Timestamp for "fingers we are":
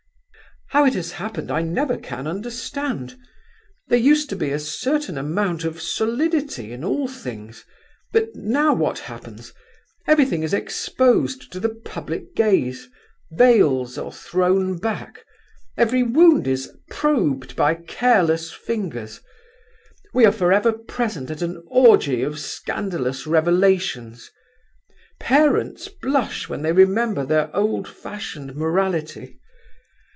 18.53-20.31